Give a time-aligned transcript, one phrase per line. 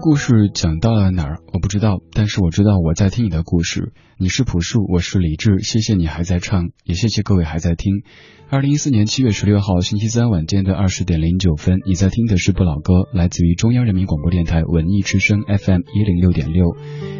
[0.00, 1.40] 故事讲到了哪儿？
[1.52, 3.92] 我不知道，但是我知道我在听你的故事。
[4.16, 8.02] 你是朴树，我是李志，谢谢你还在唱，也谢谢各位还在听。
[8.52, 16.74] 二零一四年七月十六号星期三晚间的二十点零九分，你在听的是不老歌，来自于中央人民广播电台文艺之声 FM 一零六点六。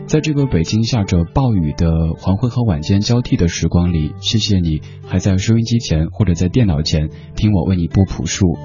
[0.09, 8.59] 在这个北京下着暴雨的黄昏和晚间交替的时光里，谢谢你还在收音机前或者在电脑前听我为你播朴树。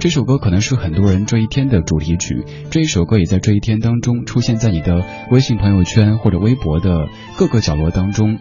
[0.00, 7.06] 这首歌可能是很多人这一天的主题曲，这一首歌也在这一天当中出现在你的微信朋友圈或者微博的
[7.38, 8.38] 各个角落当中。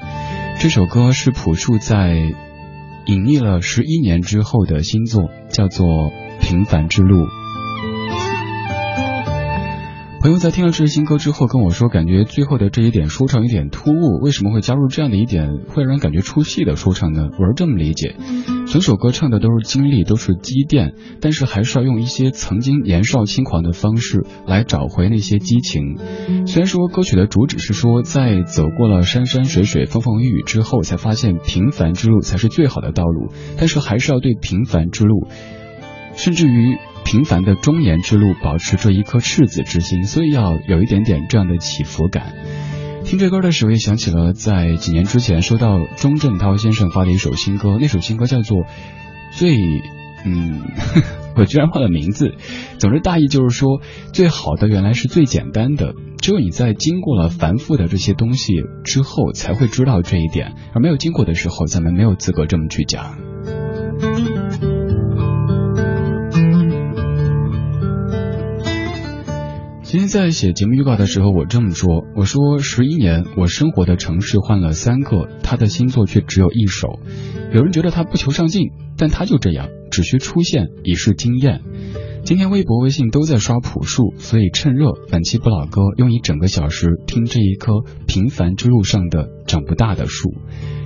[0.59, 2.33] 这首歌是朴树在
[3.11, 5.85] 隐匿了十一年之后的新作，叫做
[6.39, 7.25] 《平凡之路》。
[10.21, 17.29] 朋友在听了这支新歌之后跟我说，感觉最后的这一点说唱有点突兀，为什么会加入这样的一点会让人感觉出戏的说唱呢？
[17.39, 18.15] 我是这么理解，
[18.67, 25.97] 整首歌唱的都是经历，都是积淀，但是还是要用一些曾经年少轻狂的方式来找回那些激情。
[26.45, 35.27] 虽然说歌曲的主旨是说，在走过了山山水水、风风雨雨之后，才发现平凡之路才是最好的道路，但是还是要对平凡之路，
[36.13, 36.77] 甚至于。
[37.03, 42.33] 平凡的中年之路，保持着一颗赤子之心，所以要有一点点这样的起伏感。
[43.03, 48.59] 听这歌的时候，也想起了在几年之前收到钟镇涛先生发的一首新歌，那首新歌叫做
[49.31, 49.55] 《最》，
[50.23, 50.61] 嗯，
[51.35, 52.35] 我居然忘了名字。
[52.77, 53.81] 总之大意就是说，
[54.13, 58.53] 最好的原来是最简单的，只有你在经过了繁复的这些东西
[58.85, 63.17] 之后，才会知道这一点，而没有经过的时候，咱们没有资格这么去讲。
[69.91, 77.01] 今天在写节目预告的时候，我这么说：我说十一年，我生活的城市换了三个，他的新作却只有一首。
[77.53, 81.59] 有人觉得他不求上进，但他就这样，只需出现已是惊艳。
[82.23, 90.33] 今天微博、微信都在刷朴树，所以趁热，本期不老歌用一整个小时听这一棵平凡之路上的长不大的树。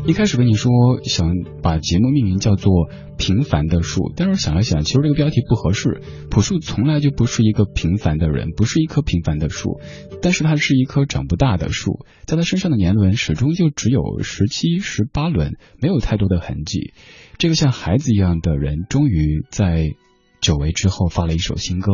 [0.07, 0.71] 一开始跟你说
[1.03, 1.29] 想
[1.61, 2.71] 把节目命名叫做
[3.17, 6.01] 《平凡的树》，但是想了想，其实这个标题不合适。
[6.31, 9.79] 朴树从来就不是一个平凡的人，不是一棵平凡的树，
[10.21, 16.93] 但是他是一棵长不大的树，在他身上的年轮始终就只有十七、十八轮，没有太多的痕迹。
[17.37, 19.91] 这个像孩子一样的人，终于在。
[20.45, 21.91] 久违之后发了一首新歌，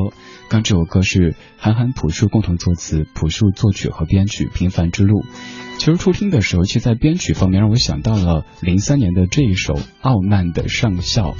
[0.50, 5.22] 刚这首歌是韩寒、朴树共同作词，朴树作曲和编曲《平凡之路》。
[5.78, 11.32] 其实初听的时候，其实在编曲方面让我想到了零三年的这一首《傲慢的上校》。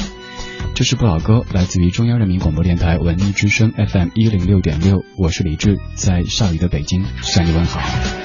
[0.74, 8.21] 这是不老歌，来自于中央人民广播电台文艺之声 FM 一零六点六，我是李志，在下雨的北京向你问好。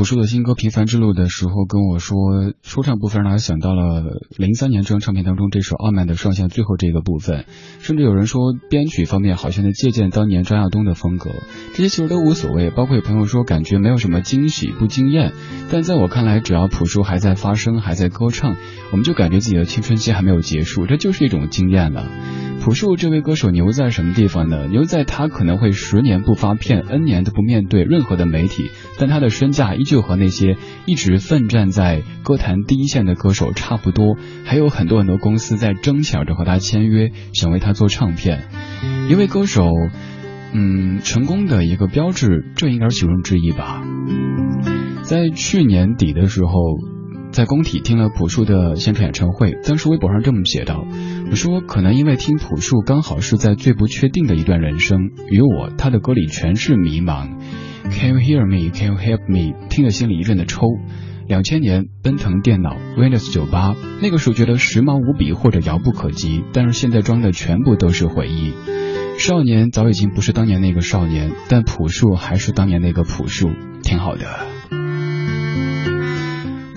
[0.00, 2.16] 朴树的新歌《平凡之路》的时候跟我说，
[2.62, 4.02] 说唱部分让他想到了
[4.38, 7.44] 零三年这张唱片当中这首《傲慢的上线》最后这个部分，
[7.80, 11.28] 甚至有人说编曲方面好像在借鉴当年张亚东的风格，
[11.74, 12.70] 这些其实都无所谓。
[12.70, 15.34] 包括有朋友说感觉没有什么惊喜不惊艳，
[15.70, 18.56] 但在我看来，只要朴树还在发声还在歌唱，
[18.92, 22.06] 我们就感觉自己的青春期还没有结束，这就是一种惊艳了。
[22.60, 24.66] 朴树这位歌手牛在什么地方呢？
[24.68, 34.14] 牛在他可能会十年不发片，N 年都不面对任何的媒体，但他的身价依旧和那些一直奋战在歌坛第一线的歌手差不多，
[34.44, 38.44] 还有很多很多公司在争抢着和他签约，想为他做唱片。
[39.08, 39.66] 一位歌手，
[40.52, 43.82] 嗯，成功的一个标志，这应该是其中之一吧。
[45.02, 46.50] 在去年底的时候。
[47.32, 50.84] 在工体听了朴树的现场演唱会，当时微博上这么写道
[51.36, 57.38] ：“说可能因为听朴树刚好是在最不确定的一段人生，与我他的歌里全是迷茫。
[57.90, 58.70] Can you hear me?
[58.70, 59.54] Can you help me?
[59.68, 60.66] 听着心里一阵的抽。
[61.26, 68.52] 两千年奔腾电脑 Windows 九八，那个时候觉得时髦无比或者遥不可及，但是现在装的全部都是回忆。
[69.18, 73.50] 少年早已经不是当年那个少年，但朴树还是当年那个朴树，
[73.82, 74.26] 挺好的。”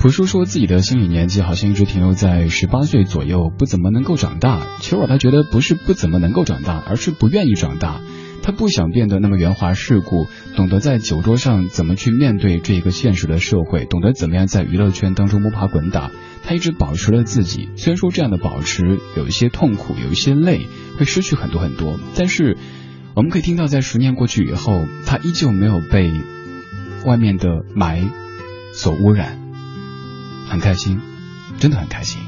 [0.03, 4.61] 朴叔说自己的心理年纪好像一直停留在十八岁左右，不怎么能够长大。
[4.81, 8.01] 其实我倒觉得不是不怎么能够长大，而是不愿意长大。
[8.41, 16.11] 他不想变得那么圆滑世故，懂得在酒桌上怎么去面对这个现实的社会，懂得怎么样在娱乐圈当中摸爬滚打。
[16.43, 20.67] 他一直保持了自己，虽然说这样的保持有一些痛苦，有一些累，
[20.99, 22.57] 会失去很多很多，但是
[23.15, 26.11] 我们可以听到，在十年过去以后，他依旧没有被
[27.05, 28.09] 外面的霾
[28.73, 29.42] 所污染。
[30.49, 30.99] 很开心，
[31.59, 32.21] 真的很开心。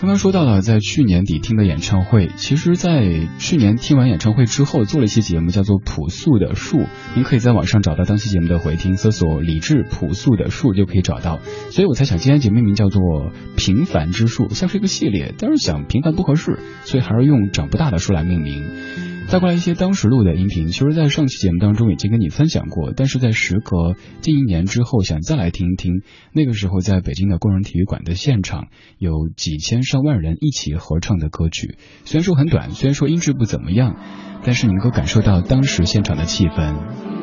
[0.00, 6.78] 刚刚说到了在去年底听的演唱会，其实，在去年听完演唱会之后，做了一期节目，叫做《朴素的树》，
[7.16, 11.40] 您可以在网上找到当期节目的回听，搜索“李志朴素的树”就可以找到。
[11.70, 13.02] 所以我才想，今天节目名叫做
[13.56, 19.07] 《平凡之树》，像是一个系列，但是想平凡不合适，所以还是用长不大的树来命名。
[19.28, 26.00] 再过来一些当时录的音频，其实，在上期节目当中已经跟你分享过，但是在时隔近一年之后，想再来听一听。
[26.32, 31.76] 那个时候，在北京的工人体育馆的现场，有几千上万人一起合唱的歌曲。
[32.06, 33.96] 虽然说很短，虽然说音质不怎么样，
[34.44, 37.17] 但是你能够感受到当时现场的气氛。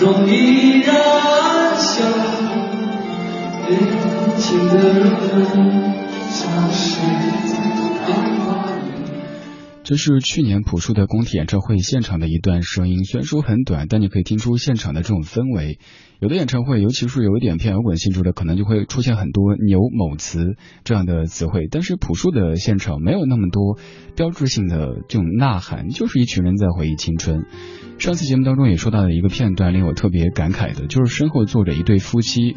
[0.00, 2.08] 总依然想
[3.68, 5.99] 年轻的人。
[9.90, 15.80] 这是去年朴树的工体演唱会现场的一段声音，虽然说很短，但你可以听出现场的这种氛围。
[16.20, 20.54] 有的演唱会，尤其是有一点偏摇滚性质的，可能就会出现很多“牛某词”
[20.84, 21.66] 这样的词汇。
[21.68, 23.80] 但是朴树的现场没有那么多
[24.14, 27.46] 标志性的这种呐喊，就是一群人在回忆青春。
[27.98, 32.56] 上次节目当中也说到的一个片段，令我特别感慨的，就是身后坐着一对夫妻。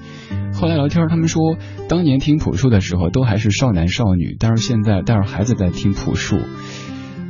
[0.53, 1.57] 后来聊天，他们说，
[1.89, 6.37] 当年听朴树的时候都还是少男少女，但是现在带着孩子在听朴树。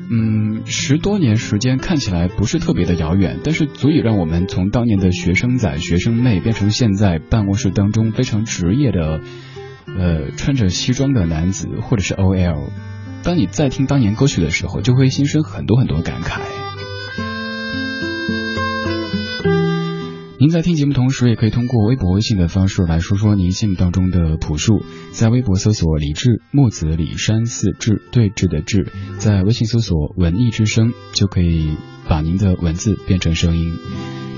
[0.10, 9.22] 嗯，十多年时间看起来不是特别的遥远，但是足以让我们从当年的学生仔、学生妹变成现在办公室当中非常职业的，
[9.98, 12.70] 呃，穿着西装的男子或者是 OL。
[13.24, 16.63] 当你再听当年歌曲的时候，就会心生很多很多感慨。
[20.44, 24.84] 您在听节目同时，也可以通过微博、微信的方式来说说您心目当中的朴树。
[25.14, 31.78] 在微博搜索“李志木子李山寺志对峙的志”，在微信搜索“文艺之声”，就可以
[32.10, 33.74] 把您的文字变成声音。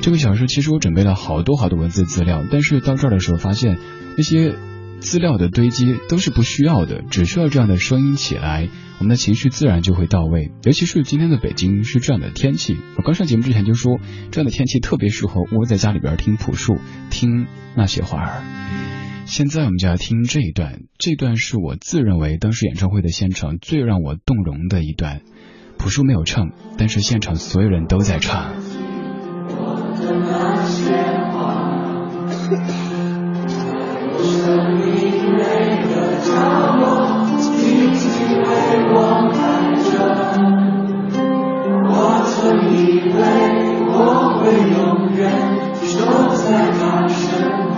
[0.04, 3.80] 这个小时其实我准备了好多好多文字资料，但是到这儿的时候发现
[4.16, 4.54] 那些
[5.06, 10.52] 资料的堆积都是不需要的，只需要这样的声音起来，我们的情绪自然就会到位。
[10.64, 14.00] 尤其是今天的北京是这样的天气，我刚上节目之前就说，
[14.32, 16.80] 这样的天气特别适合窝在家里边听朴树，
[17.12, 17.46] 听
[17.78, 18.44] 那些花儿。
[19.26, 25.22] 现在我们就要听这一段，这段是我自认为当时演唱会的现场最让我动容的一段。
[25.78, 28.54] 朴树没有唱，但是现场所有人都在唱。
[29.50, 29.94] 我
[32.50, 32.85] 曾
[36.36, 36.84] 让我
[37.40, 37.48] 静
[37.94, 38.04] 静
[38.44, 38.48] 为
[38.92, 38.96] 我
[39.32, 39.40] 看
[39.86, 39.88] 着。
[41.88, 41.94] 我
[42.28, 42.36] 曾
[42.76, 42.76] 以
[43.16, 43.18] 为
[43.88, 43.96] 我
[44.36, 44.44] 会
[44.76, 44.76] 永
[45.16, 45.22] 远
[45.82, 45.94] 守
[46.36, 46.44] 在
[46.78, 47.75] 他身。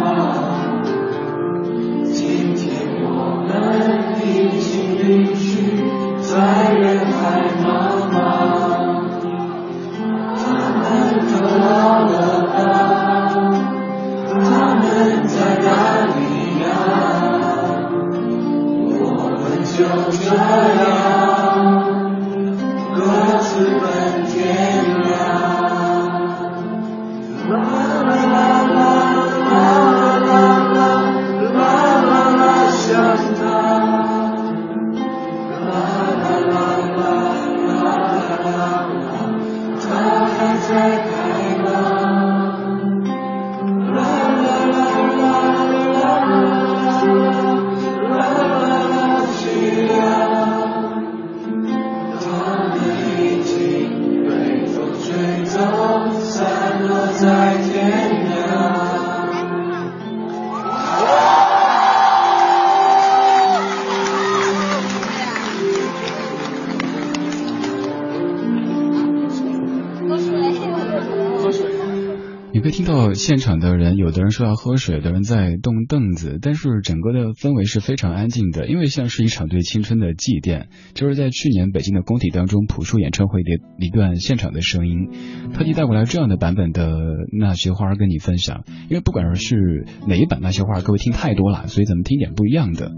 [72.57, 80.65] 你可以听到现场的人，有的人说要喝水，有的人在动凳子，但是整个的氛围是非常安静的，因为像是一场对青春的祭奠。
[80.95, 85.09] 就是在去年北京的工体当中，朴树演唱会的一段现场的声音，
[85.53, 86.97] 特地带过来这样的版本的
[87.31, 88.63] 那些花儿跟你分享。
[88.89, 92.91] 因为不管是哪一版那些花儿，各位听太多了，所以咱们听点不一样的。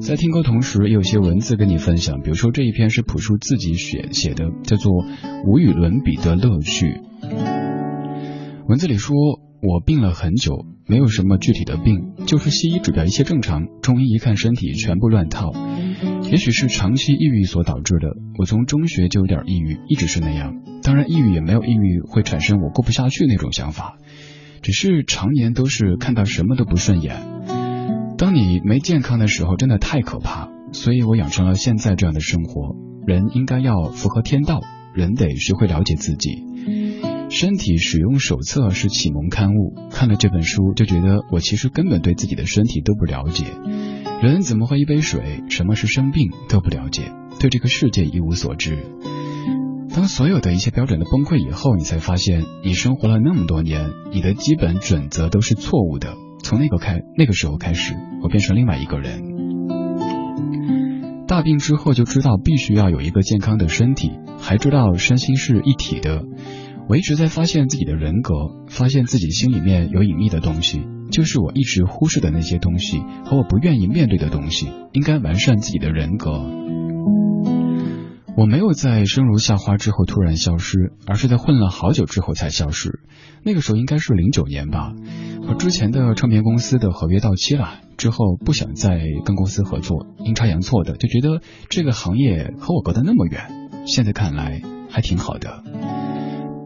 [0.00, 4.92] 在听歌同时，也有些文字跟你分享，比如说这一篇是朴树自己写写的，叫做
[5.48, 7.00] 《无与伦比的乐趣》。
[8.70, 9.16] 文字里说，
[9.62, 15.52] 我病了很久，没有什么具体的病，就是西医指标一切正常，中医一看身体全部乱套，
[16.30, 18.10] 也许是长期抑郁所导致的。
[18.38, 20.62] 我从中学就有点抑郁，一直是那样。
[20.84, 23.96] 当然，抑郁也没有抑郁会产生我过不下去那种想法，
[24.62, 27.16] 只是常年都是看到什么都不顺眼。
[28.18, 32.76] 当你没健康的时候，真的太可怕，所以我养成了现在这样的生活。
[33.04, 34.60] 人应该要符合天道，
[34.94, 36.44] 人得学会了解自己。
[37.30, 43.46] 身体使用手册是启蒙刊物，看了这本书就觉得我其实根本对自己的身体都不了解。
[44.20, 45.44] 人怎么喝一杯水？
[45.48, 48.84] 什么是生病都不了解，对这个世界一无所知。
[49.94, 56.14] 当所有的一切标准的崩溃以后，你才发现你生活了那么多年，你的基本准则都是错误的。
[56.42, 59.22] 从那个开那个时候开始，我变成另外一个人。
[61.28, 66.24] 大病之后就知道必须要有一个健康的身体，还知道身心是一体的。
[66.90, 68.34] 我一直在发现自己的人格，
[68.66, 76.50] 发现自己心里面有隐秘的东西，就是我一直忽视的那些东西和我不愿意面对的东西，应该完善自己的人格。
[78.36, 82.98] 我没有在生如夏花之后突然消失，而是在混了好久之后才消失。
[83.44, 84.92] 那个时候应该是零九年吧，
[85.46, 95.62] 我之前的唱片公司的合约到期了，之后不想再跟公司合作，阴差阳错的就觉得这个行业和我隔得那么远，现在看来还挺好的。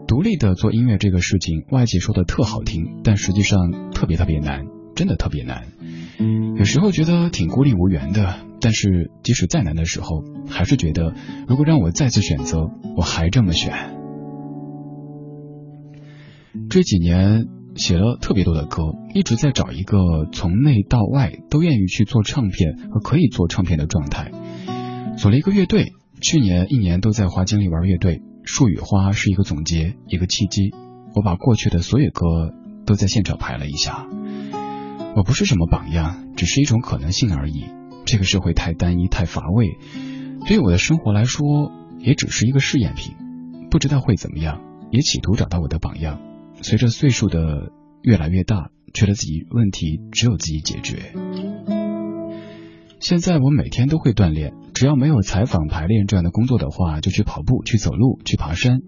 [0.07, 4.65] 独立的做音乐这个事情，外界说的特好听，但实际上特别特别难，
[4.95, 5.63] 真的特别难。
[6.57, 11.13] 有时候觉得挺孤立无援的，但是即使再难的时候，还是觉得
[11.47, 13.73] 如果让我再次选择，我还这么选。
[16.69, 19.97] 这几年写了特别多的歌，一直在找一个
[20.31, 24.31] 从内到外都愿意去做唱片和可以做唱片的状态。
[25.17, 28.21] 组了一个乐队，去年一年都在花精力玩乐队。
[28.45, 30.73] 树与花是一个总结，一个契机。
[31.13, 32.53] 我把过去的所有歌
[32.85, 34.07] 都在现场排了一下。
[35.15, 37.65] 我不是什么榜样，只是一种可能性而已。
[38.05, 39.77] 这个社会太单一，太乏味，
[40.45, 43.15] 对我的生活来说，也只是一个试验品。
[43.71, 46.19] 不知道会怎么样，也企图找到我的榜样。
[46.61, 47.71] 随着岁数的
[48.03, 51.13] 越来越大，觉得自己问题只有自己解决。
[52.99, 58.81] 现在我每天都会锻炼，只要没有采访、排练这样的工作的话，就去跑步、去走路、去爬山。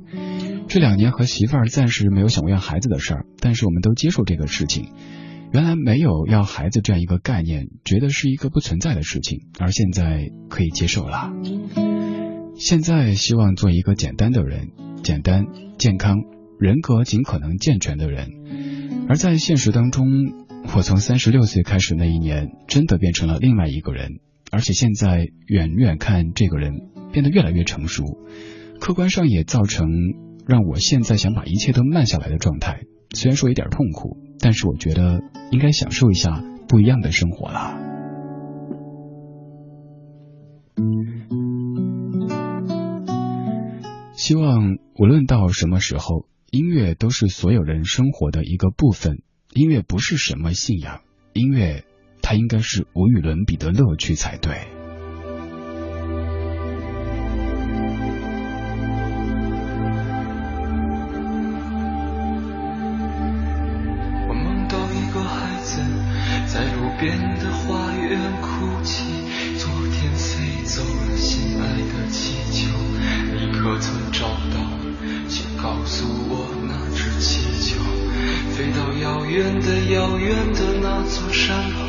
[0.67, 4.89] 这两年和媳妇儿暂时没有想过要孩子的事儿，但是我们都接受这个事情。
[5.53, 11.31] 原来没有要孩子这样一个概念，觉得是一个不存在的事情，而现在可以接受了。
[12.55, 14.71] 现在希望做一个简单的人，
[15.03, 15.45] 简单、
[15.77, 16.17] 健康、
[16.59, 18.27] 人格尽可能健全的人。
[19.07, 20.05] 而在现实当中。
[20.75, 24.19] 我从三十六岁开始那一年，真的变成了另外一个人，
[24.51, 26.73] 而且现在远远看这个人
[27.11, 28.03] 变得越来越成熟，
[28.79, 29.87] 客观上也造成
[30.47, 32.81] 让我现在想把一切都慢下来的状态。
[33.13, 37.77] 虽然说有点痛苦，但是我觉得应该享受一下不一样的生活了。
[44.13, 49.21] 希望无论到什么时候，音乐都是所有人生活的一个部分。
[49.53, 51.01] 音乐不是什么信仰，
[51.33, 51.85] 音乐
[52.29, 54.51] 它应该是无与伦比的乐趣才对。
[64.27, 65.79] 我梦到一个孩子
[66.47, 69.05] 在路边的花园哭泣，
[69.57, 72.67] 昨天飞走了心爱的气球，
[73.39, 74.59] 你可曾找到？
[75.29, 77.79] 请告诉我那只气球。
[78.51, 81.86] 飞到遥远的遥远的那座山后，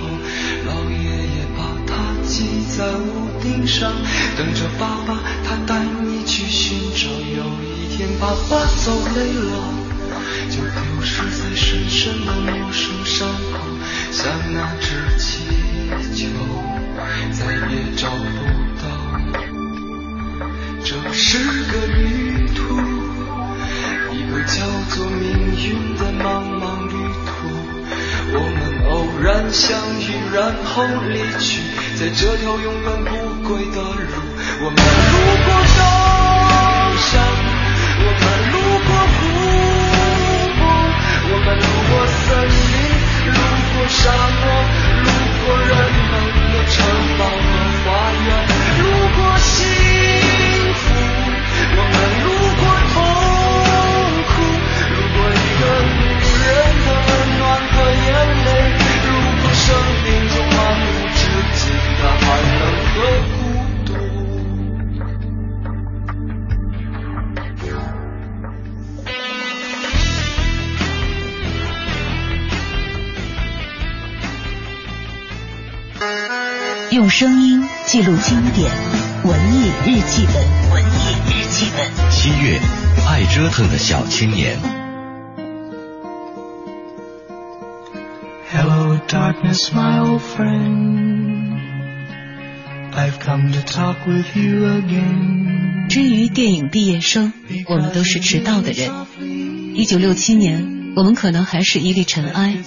[0.69, 2.45] 老爷爷把它系
[2.77, 3.91] 在屋顶上，
[4.37, 7.09] 等着爸爸他带你去寻找。
[7.09, 9.51] 有一天爸爸走累了，
[10.51, 13.59] 就丢失在深深的陌生山口，
[14.13, 14.87] 像那只
[15.19, 15.49] 气
[16.15, 16.29] 球，
[17.33, 17.41] 再
[17.73, 18.29] 也找不
[18.83, 18.85] 到。
[20.85, 21.39] 这是
[21.73, 22.61] 个旅途。
[24.13, 24.57] 一个叫
[24.95, 25.27] 做命
[25.57, 26.27] 运的茫
[26.61, 26.93] 茫旅
[27.25, 27.31] 途，
[28.35, 29.67] 我们偶然相
[30.01, 31.63] 遇，然后离去，
[31.97, 34.13] 在这条永远不归的路。
[34.61, 35.81] 我们路过高
[36.99, 37.11] 山，
[37.99, 39.19] 我们路过湖
[40.59, 40.61] 泊，
[41.31, 42.77] 我们路过森林，
[43.33, 43.37] 路
[43.73, 44.01] 过沙
[44.39, 44.45] 漠，
[45.03, 45.09] 路
[45.45, 45.71] 过人
[46.11, 46.15] 们
[46.53, 46.77] 的城
[47.19, 47.51] 堡和
[47.85, 47.87] 花
[48.27, 48.29] 园，
[48.83, 48.85] 路
[49.17, 49.57] 过幸
[50.75, 50.85] 福，
[51.77, 52.38] 我们路。
[77.09, 78.71] 用声音记录经典，
[79.25, 80.35] 文艺日记本，
[80.71, 82.11] 文艺日记本。
[82.11, 82.61] 七月，
[83.09, 84.59] 爱折腾的小青年。
[88.53, 91.59] Hello, darkness, my old friend.
[92.93, 95.89] I've come to talk with you again.
[95.89, 97.33] 至于电影毕业生，
[97.71, 98.91] 我们都是迟到的人。
[99.75, 102.59] 一九六七年，我们可能还是一粒尘埃；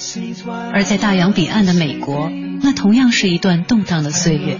[0.73, 4.59] 而在大洋彼岸的美国，那同样是一段动荡的岁月。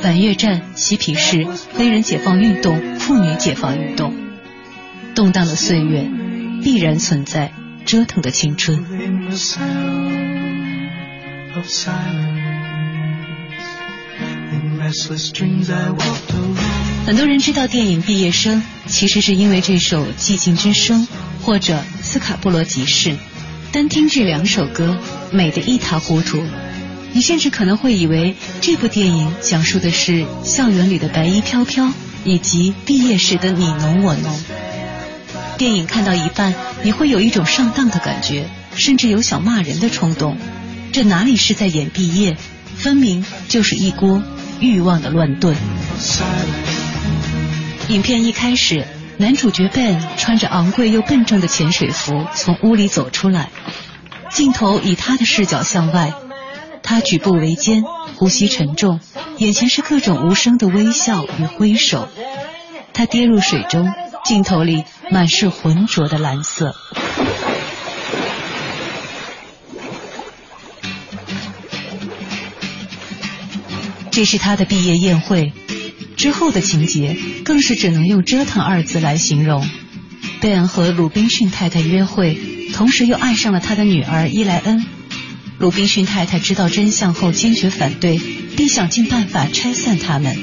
[0.00, 4.14] 反越战、嬉皮士、黑人解放运动、妇女解放运动，
[5.14, 6.08] 动荡的岁月
[6.62, 7.52] 必然存在
[7.84, 8.84] 折腾的青春。
[17.06, 21.02] 很多人知道电影《毕业生》，其实是因为这首《寂静之声》
[21.42, 23.10] 或者《斯卡布罗集市》，
[23.72, 24.96] 单听这两首歌，
[25.32, 26.42] 美得一塌糊涂。
[27.12, 31.90] 你甚至可能会以为这部电影讲述的是校园里的白衣飘飘，
[32.24, 34.40] 以及毕业时的你侬我侬。
[35.56, 40.36] 电影看到一半，你会有一种上当的感觉，甚至有想骂人的冲动。
[40.92, 42.36] 这哪里是在演毕业，
[42.76, 44.22] 分明就是一锅
[44.60, 45.56] 欲望的乱炖。
[47.88, 53.50] 影片一开始，男主角 Ben 穿着昂贵又笨重的潜水服从屋里走出来，
[54.30, 56.12] 镜头以他的视角向外，
[56.90, 57.84] 他举步维艰，
[58.16, 58.98] 呼吸沉重，
[59.36, 62.08] 眼前是各种无声的微笑与挥手。
[62.94, 63.92] 他跌入水中，
[64.24, 66.74] 镜头里满是浑浊的蓝色。
[74.10, 75.52] 这是他的毕业宴会。
[76.16, 79.68] 之后的情节更是只能用“折腾”二字来形容。
[80.40, 82.38] 贝恩和鲁滨逊太太约会，
[82.72, 84.86] 同时又爱上了他的女儿伊莱恩。
[85.58, 88.18] 鲁滨逊太太知道真相后坚决反对，
[88.56, 90.36] 并想尽办法拆散他们。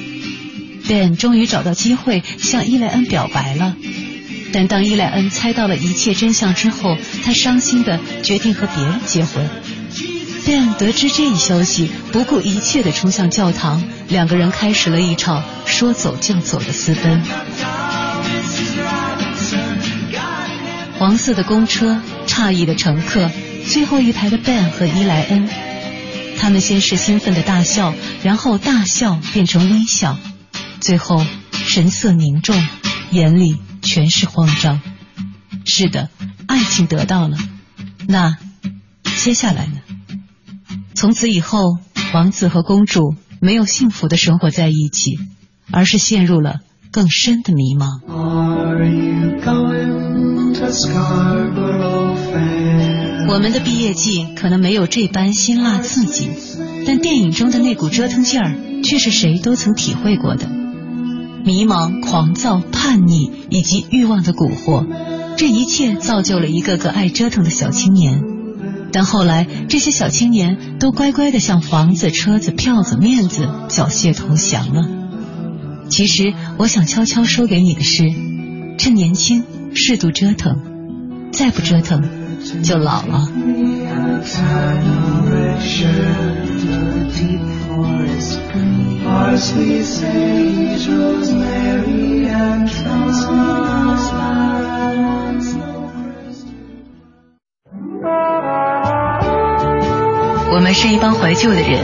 [0.88, 3.76] 贝恩终于找到机会向伊莱恩表白了，
[4.52, 9.50] 但当伊莱恩猜到了一切真相之后，他伤心的决定和别人结婚。
[10.46, 17.24] 贝恩得知这一消息，不顾一切的冲向教堂，两个人开始了一场说走就走的私奔。
[21.00, 23.32] 黄色的公车，诧异的乘客，
[23.68, 25.50] 最后一排的 Ben 和伊莱恩，
[26.38, 30.18] 他们先是兴奋的大笑，然后大笑变成微笑，
[30.80, 32.56] 最后神色凝重，
[33.12, 34.82] 眼里全是慌张。
[35.66, 36.10] 是的，
[36.48, 37.38] 爱情得到了，
[38.08, 38.38] 那
[39.18, 39.80] 接下来呢？
[40.94, 41.80] 从此以后，
[42.14, 45.20] 王子和公主没有幸福的生活在一起，
[45.72, 46.60] 而是陷入了
[46.96, 48.00] 更深的迷茫。
[53.28, 56.30] 我们的毕业季可能没有这般辛辣刺激，
[56.88, 60.48] 但电影中的那股折腾劲儿却是谁都曾体会过的。
[61.44, 64.88] 迷茫、狂躁、叛逆以及欲望的蛊惑，
[65.36, 68.24] 这一切造就了一个个爱折腾的小青年。
[68.94, 74.95] 但后来，这些小青年都乖乖的向房子、车子、票子、面子缴械投降了。
[75.90, 78.04] 其实，我想悄悄说给你的是：
[78.78, 79.44] 趁年轻，
[79.74, 80.60] 适度折腾，
[81.32, 82.04] 再不折腾，
[82.64, 83.30] 就老了。
[100.52, 101.84] 我们是一帮怀旧的人，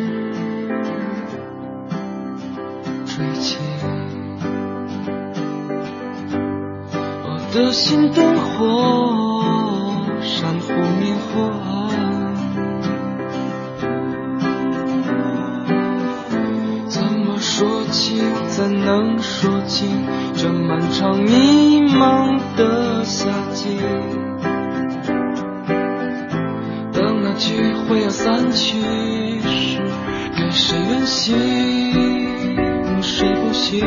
[7.53, 9.43] 的心灯火
[10.21, 12.33] 闪忽明忽暗，
[16.87, 18.23] 怎么说清？
[18.47, 23.77] 怎能说清这漫长迷茫的夏季？
[26.93, 28.79] 等那聚会要散去
[29.41, 29.81] 时，
[30.37, 31.35] 给谁远行，
[33.01, 33.85] 谁不行？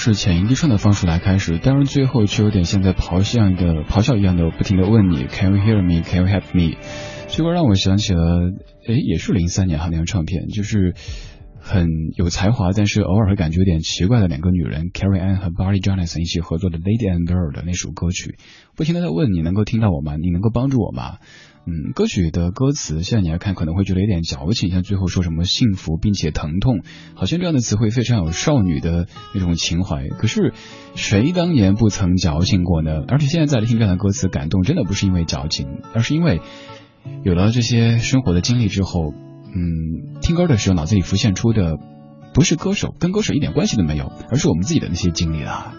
[0.00, 6.00] 是浅吟低唱的方式来开始，但是最后却有点像在咆哮一个咆哮一样的，不停的问你 Can you hear me?
[6.02, 6.78] Can you help me?
[7.28, 8.50] 这歌让我想起了，
[8.88, 10.94] 哎，也是零三年哈那张唱片，就是
[11.60, 11.86] 很
[12.16, 18.36] 有才华，但是偶尔会感觉有点奇怪的两个女人 Carrie Ann 和 Barry Jonathan 一起合作的 Lady and Girl 的那首歌曲，
[18.74, 20.16] 不停的在问你能够听到我吗？
[20.16, 21.18] 你能够帮助我吗？
[21.66, 26.80] 嗯，歌曲的歌词现在你来看可能会觉得有点矫情，像最后说什么幸福并且疼痛，
[27.14, 30.08] 好像这样的词汇非常有少女的那种情怀。
[30.08, 30.54] 可是
[30.94, 33.04] 谁当年不曾矫情过呢？
[33.08, 36.40] 而且现在再来听这样的歌词，感动真的不是因为矫情，而是因为
[37.24, 39.12] 有了这些生活的经历之后，
[39.54, 41.76] 嗯，听歌的时候脑子里浮现出的
[42.32, 45.74] 不是歌手，跟歌手一点关系都没有，而是我们自己的那些经历啦。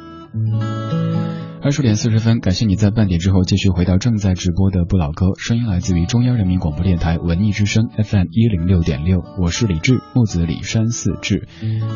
[1.63, 11.47] 二十点四十分，感谢你在半点之后继续回到正在直播的不老歌，声音来自于中央人民广播电台文艺之声 FM 一零六点六，我是李志，木子李山寺志。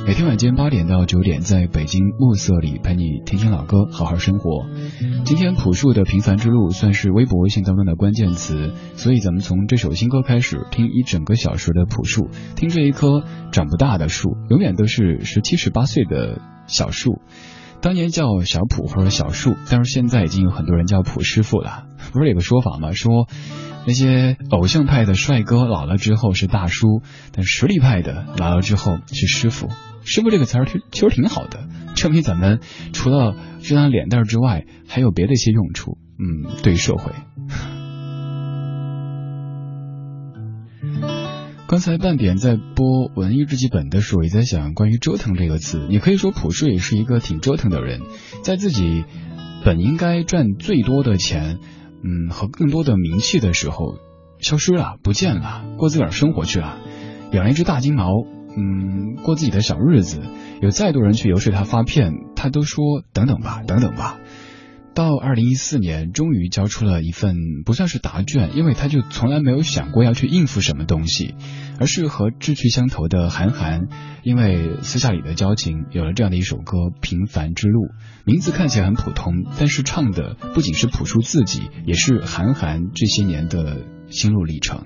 [0.05, 4.67] 每天晚间八点到九点，在北京暮色里陪你听听老歌，好好生活。
[5.25, 17.19] 今天朴树的《平凡之路》算是微博微信当中的关键词，所以咱们从这首新歌开始，听一整个小时的朴树，听这一棵长不大的树，永远都是十七十八岁的小树。
[17.85, 21.85] 当年叫小普或者小树，但是现在已经有很多人叫普师傅了。
[22.11, 22.93] 不是有个说法吗？
[22.93, 23.27] 说
[23.85, 29.69] 那些偶像派的帅哥老了之后是大叔，但实力派的老了之后是师傅。
[30.03, 32.59] 师傅这个词儿其实挺好的，证明咱们
[32.91, 35.99] 除了这张脸蛋之外，还有别的一些用处。
[36.17, 37.11] 嗯，对社会。
[41.67, 45.87] 刚才半点在播文艺日记本的时候，也在想关于折腾这个词。
[45.89, 48.01] 你可以说朴树也是一个挺折腾的人，
[48.43, 49.03] 在自己
[49.63, 51.57] 本应该赚最多的钱，
[52.03, 53.95] 嗯，和更多的名气的时候，
[54.39, 56.77] 消失了，不见了，过自个儿生活去了，
[57.31, 58.11] 养了一只大金毛，
[58.55, 60.21] 嗯，过自己的小日子。
[60.61, 64.19] 有再多人去游说他发片，他都说等等吧，等等吧。
[64.95, 67.35] 到二零一四年，终于交出了一份
[67.65, 71.35] 不算是答卷，因为他就从来没有想过要去应付什么东西，
[71.79, 73.89] 而是和志趣相投的韩寒，
[74.23, 77.81] 因为私下里的交情，有了这样的一首歌《平凡之路》。
[78.25, 84.85] 名字看起来很普通，但是唱的不仅是朴树自己，也是韩寒这些年的心路历程。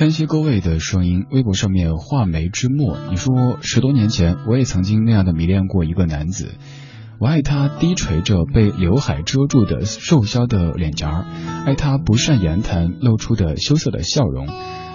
[0.00, 6.54] 看一些各位的声音，微博上面画眉之墨，你说十多年前我也曾经那样的迷恋过一个男子，
[7.18, 11.26] 我爱他低垂着被刘海遮住的瘦削的脸颊，
[11.66, 14.46] 爱他不善言谈露出的羞涩的笑容，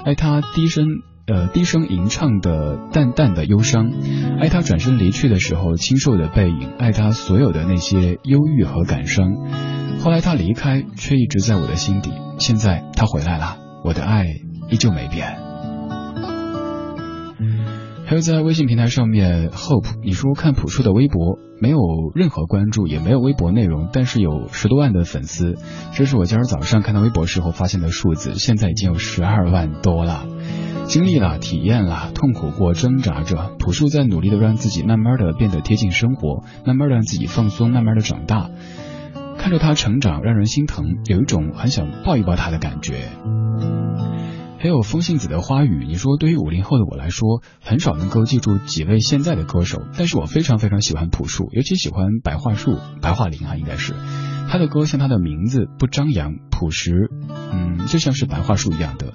[0.05, 0.87] 爱他低声
[1.27, 3.91] 呃低声吟唱的淡淡的忧伤，
[4.41, 9.35] 爱他转身离去的时候清瘦的背影，爱他所有的那些忧郁和感伤。
[9.99, 12.09] 后来他离开，却一直在我的心底。
[12.39, 14.44] 现在他回来了，我的爱。
[14.69, 15.37] 依旧没变。
[18.07, 21.79] 还有在微信平台上面，Hope，你说看朴树的微博没有
[22.13, 25.55] 任何关注，也没有微博内容，但是有十多万的粉丝，
[25.93, 30.27] 这是我今儿早上看到微博时候发现的数字，现在已经有十二万多了。
[30.85, 38.51] 经历了，体验了，痛苦过，挣扎着，朴树在努力的让自己慢慢的变得贴近生活，慢慢的让自己放松，慢慢的长大。
[39.39, 43.09] 看着他成长，让人心疼，有一种很想抱一抱他的感觉。
[44.65, 53.93] 还有风信子的花语，你说对于五零后的我来说，很少能够记住几位现在的歌手，但是我非常非常喜欢朴树，尤其喜欢白桦树、白桦林啊，应该是
[54.49, 57.11] 他的歌像他的名字不张扬、朴实，
[57.51, 59.13] 嗯，就像是白桦树一样的。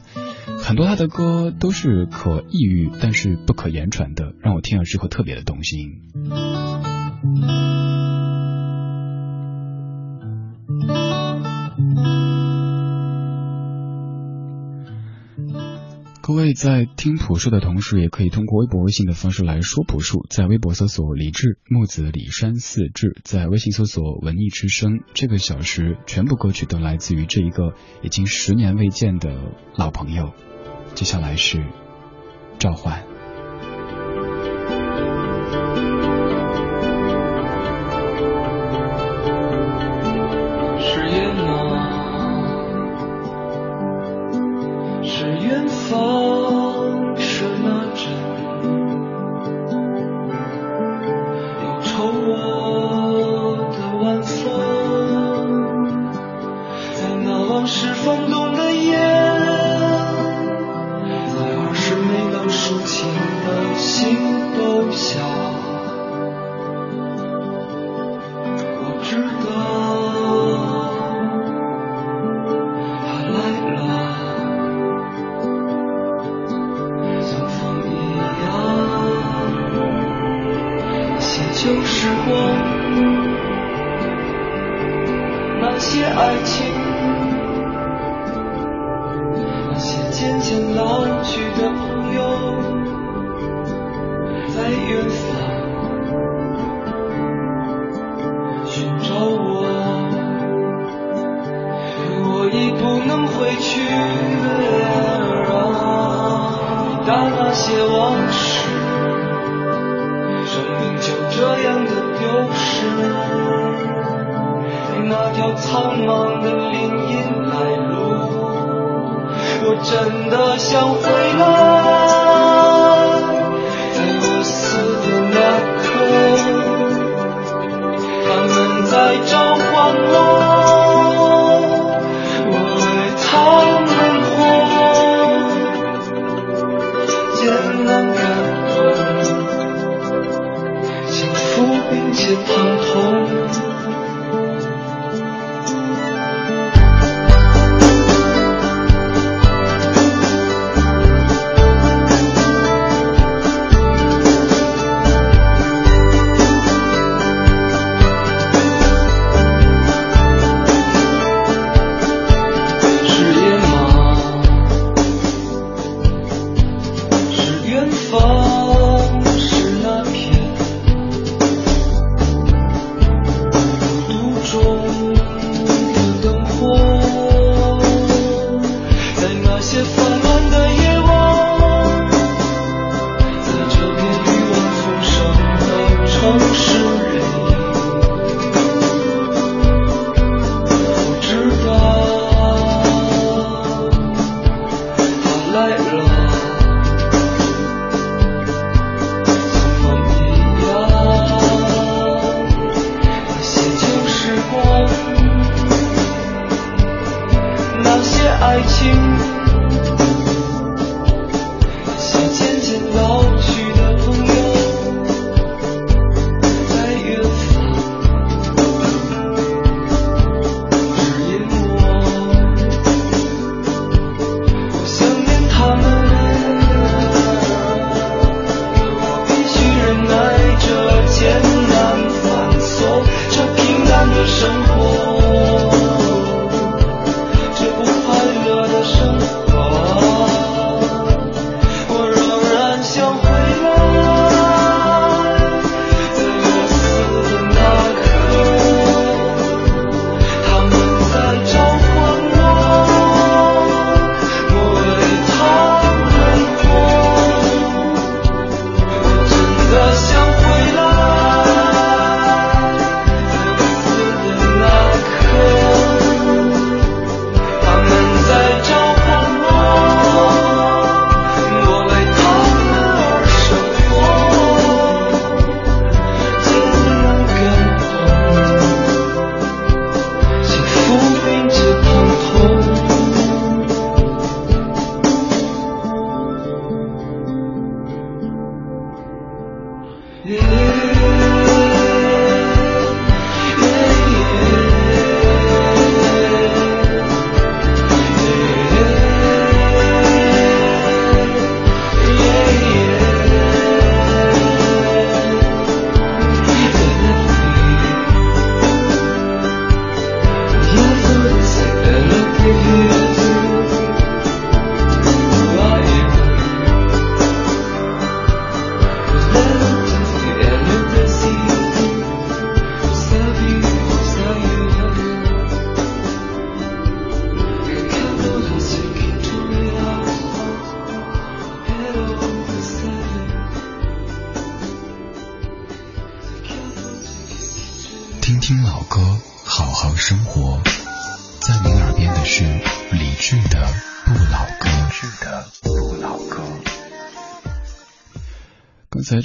[0.62, 5.98] 很多他的歌都是可抑郁，但是不可言传的，让我听了之后特别的动心。
[16.30, 20.24] 各位在听朴树的同时，也可以通过微博、微信的方式来说朴树。
[20.30, 25.00] 在微博搜索“李志木子李山四志”，在微信搜索“文艺之声”。
[25.12, 27.74] 这个小时全部歌曲都来自于这一个
[28.04, 30.32] 已经十年未见的老朋友。
[30.94, 31.66] 接下来是
[32.60, 33.09] 召唤。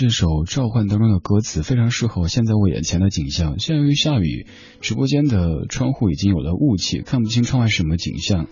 [0.06, 3.58] 这首《召唤》当中的歌词非常适合现在我眼前的景象。
[3.58, 4.46] 现在由于下雨，
[4.80, 8.46] 直播间的窗户已经有了雾气，看不清窗外什么景象。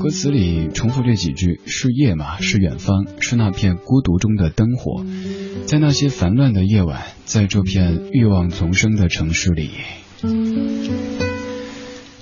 [0.00, 2.40] 歌词里重复这几句：是夜吗？
[2.40, 3.06] 是远方？
[3.20, 5.04] 是那片孤独中的灯火？
[5.64, 9.70] 在那些烦乱的夜晚，在这片欲望丛生的城市里。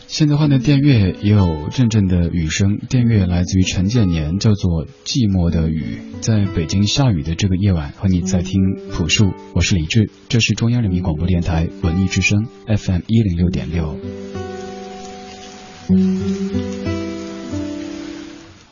[0.09, 5.99] 现在换的电乐也有阵阵的雨声，电乐来自于陈建年，叫做《寂寞的雨》。
[6.23, 8.59] 在北京下雨的这个夜晚，和你在听
[8.91, 13.99] 朴树，我是李志，这是中央人民广播电台文艺之声 FM 一零六点六。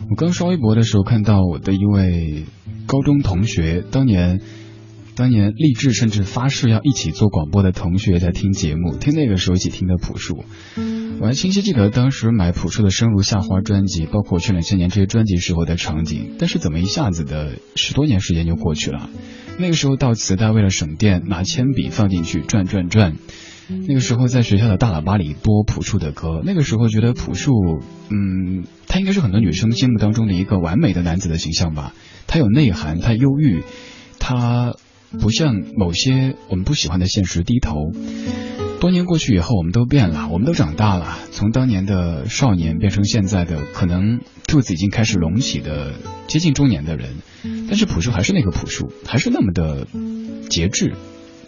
[0.09, 2.47] 我刚刷微博的时候，看到我的一位
[2.87, 4.41] 高中同学，当年。
[5.18, 10.45] 当年立志甚至发誓要一起做广播的同学在听节目，听那个时候一起听的朴树，
[11.20, 16.34] 我还清晰记得当时买朴树的《生如夏花》专辑，包括去两千年这些专辑时候的场景。
[16.38, 19.09] 但是怎么一下子的十多年时间就过去了？
[19.59, 23.16] 那个时候到磁带为了省电，拿铅笔放进去转转转。
[23.68, 26.42] 那个时候在学校的大喇叭里播朴树的歌。
[26.44, 27.52] 那个时候觉得朴树，
[28.11, 31.94] 嗯，他应该是很多女生心目当中的一个完美的男子的形象吧。
[32.26, 33.62] 他有内涵，他忧郁，
[34.18, 34.74] 他。
[35.20, 37.92] 不向某些我们不喜欢的现实低头。
[38.87, 45.95] 多年过去以后，我们都变了，我们都长大了，从当年的少年变成现在的可能肚子已经开始隆起的
[46.28, 47.16] 接近中年的人。
[47.68, 49.89] 但是朴树还是那个朴树，还是那么的
[50.49, 50.95] 节制，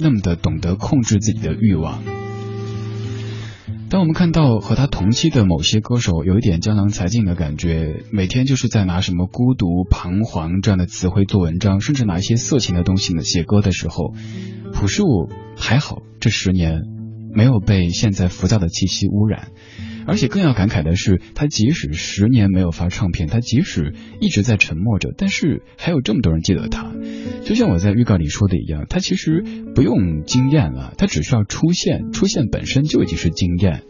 [0.01, 2.03] 那么的懂得控制自己的欲望。
[3.89, 14.13] 当我们看到和他同期的某些歌手有一点江郎才尽的感觉，每天就是在拿什么孤独、彷徨这样的词汇做文章，甚至拿一些色情的东西呢写歌的时候，
[14.73, 15.05] 朴树
[15.57, 16.83] 还好，这十年
[17.33, 19.49] 没有被现在浮躁的气息污染。
[20.07, 26.95] 而且更要感慨的是，他即使十年没有发唱片，他即使一直在沉默着，但是还有这么多人记得他。
[27.45, 33.83] 就像我在预告里说的一样，他其实不用惊艳了，他只需要出现，出现本身就已经是惊艳。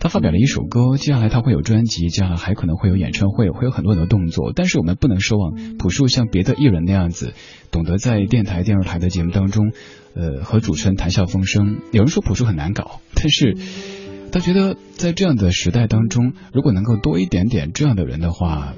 [0.00, 4.50] 他发表了一首歌，接下来他会有专辑，接下来还可能会有演唱会，会有很多很多动作。
[4.56, 7.34] 但是我们不能奢望朴树像别的艺人那样子，
[7.70, 9.72] 懂得在电台、电视台的节目当中，
[10.14, 11.80] 呃，和主持人谈笑风生。
[11.92, 13.56] 有人说朴树很难搞， 但是。
[14.32, 18.74] 他觉得，在这样的时代当中，如果能够多一点点这样的人的话，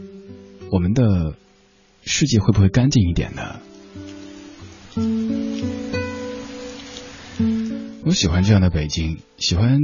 [0.70, 1.34] 我们的
[2.06, 3.60] 世界会不会干净一点呢？
[8.06, 9.78] 我喜欢这样的北京，喜欢，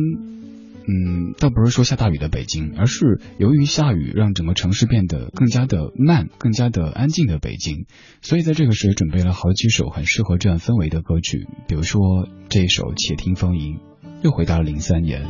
[0.91, 7.85] 嗯，倒不是说下大雨的北京，而是由于下雨让整个城市变得更加的慢、更加的安静的北京。
[8.23, 12.01] 所以在这个时准备了好几首很适合这样氛围的歌曲，比如说
[12.49, 13.75] 这一首《且听风吟》，
[14.23, 15.27] 又回到了零三年。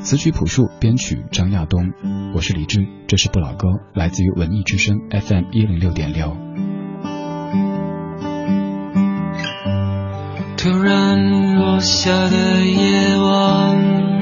[0.00, 1.92] 词曲朴树，编曲张亚东。
[2.34, 6.36] 我是李志，这是不老歌，来自于文艺之声 FM 一零六点六。
[10.56, 14.15] 突然落下的夜晚，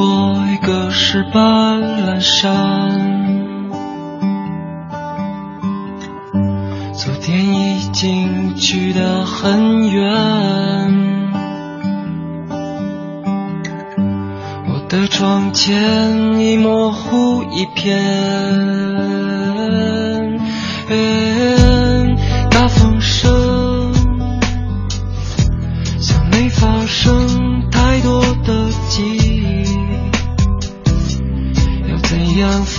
[0.00, 2.48] 灯火已隔世般阑珊，
[6.94, 10.02] 昨天已经去得很远。
[14.68, 17.98] 我的窗前已模糊一片，
[22.50, 23.92] 大风声
[26.00, 27.39] 像没发生。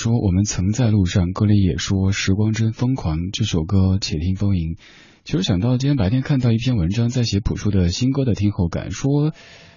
[0.00, 3.18] 说我们曾在路上，歌里也说时光真疯狂。
[3.34, 4.76] 这首歌且听风吟。
[5.24, 9.34] 其实想到今天白天看到一篇文章，在写朴树的新歌的听后感，说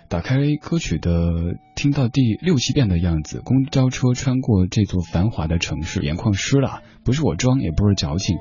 [0.08, 6.84] 打开歌曲的听到第六七遍的样子，公交车穿过这座繁华的城市，眼眶湿了。
[7.04, 8.38] 不是我装，也不是矫情，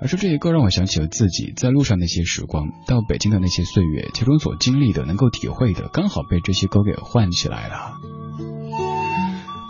[0.00, 8.17] 而是这些歌让我想起了自己在路上那些时光，到北京的那些岁月，其中所经历的、能够体会的，刚好被这些歌给唤起来了。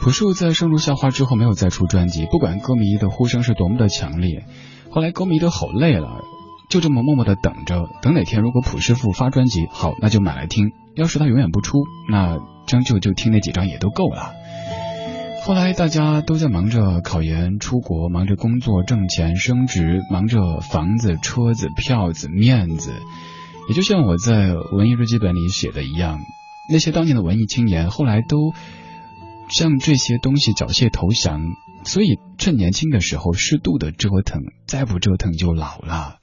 [0.01, 4.47] 朴树在《生如夏花》之后没有再出专辑，不管歌迷的呼声是多么的强烈，
[4.91, 6.23] 后来歌迷都吼累了，
[6.71, 11.79] 就这么默默的等着，等哪天如果朴师傅发专辑，好，那就买来听；要是他永远不出，
[12.09, 14.33] 那将就就听那几张也都够了。
[15.45, 22.93] 后来大家都在忙着考研、出国，忙着工作、挣钱、升职，忙着房子、车子、票子、面子，
[23.69, 26.21] 也就像我在文艺日记本里写的一样，
[26.71, 28.55] 那些当年的文艺青年后来都。
[29.51, 31.43] 像这些东西缴械投降，
[31.85, 36.19] 所以趁年轻的时候适度的折腾，再不折腾就老了。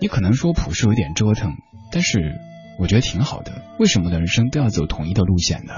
[0.00, 1.52] 你可能说朴树有点折腾，
[1.92, 2.38] 但是
[2.78, 3.62] 我觉得挺好的。
[3.78, 5.74] 为什么的人生都要走统一的路线呢？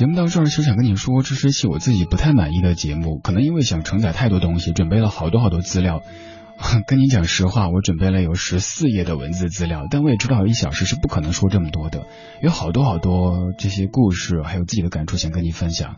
[0.00, 6.00] 节目到这儿，就想跟你说，这是一期我自己不太满意的节目，可能因为想承载太多东西，准备了好多好多资料。
[6.88, 12.06] 跟你讲实话，我准备了有十四页的文字资料，但我也知道一小时是不可能说这么多的，
[12.40, 15.96] 有好多好多这些故事，还有自己的感触想跟你分享。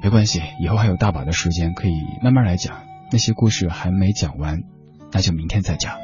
[0.00, 1.92] 没关系，以后还有大把的时间可以
[2.22, 4.60] 慢慢来讲，那些故事还没讲完，
[5.10, 5.96] 那就明天再讲。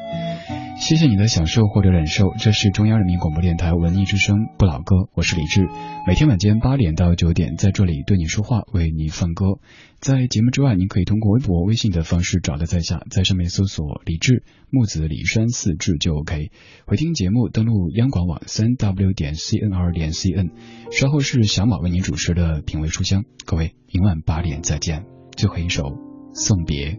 [0.78, 5.66] 谢谢你的享受或者忍受，这是中央人民广播电台文艺之声不老歌，我是李志，
[6.06, 9.58] 每天晚间八点到九点在这里对你说话，为你放歌。
[10.00, 16.50] 在节目之外，您可以通过微博、微信的方式找到在下，在上面搜索李志木子李山四志就 OK。
[16.86, 20.50] 回听节目，登录央广网三 w 点 cnr 点 cn。
[20.92, 25.04] 稍后是小马为您主持的品味书香，各位明晚八点再见。
[25.36, 25.84] 最后一首
[26.32, 26.98] 送别。